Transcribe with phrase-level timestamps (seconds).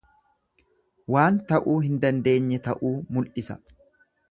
[1.15, 3.61] Waan ta'uu hin dandeenye ta'uu mul'isa.